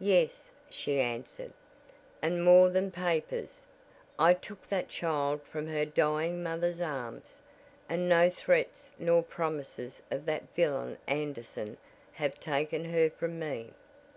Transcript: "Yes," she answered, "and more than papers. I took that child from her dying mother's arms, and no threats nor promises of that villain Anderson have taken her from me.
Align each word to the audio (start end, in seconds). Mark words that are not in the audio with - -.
"Yes," 0.00 0.50
she 0.68 0.98
answered, 1.00 1.52
"and 2.20 2.44
more 2.44 2.68
than 2.68 2.90
papers. 2.90 3.64
I 4.18 4.34
took 4.34 4.66
that 4.66 4.88
child 4.88 5.40
from 5.44 5.68
her 5.68 5.84
dying 5.84 6.42
mother's 6.42 6.80
arms, 6.80 7.42
and 7.88 8.08
no 8.08 8.28
threats 8.28 8.90
nor 8.98 9.22
promises 9.22 10.02
of 10.10 10.26
that 10.26 10.52
villain 10.52 10.98
Anderson 11.06 11.76
have 12.14 12.40
taken 12.40 12.86
her 12.86 13.08
from 13.08 13.38
me. 13.38 13.70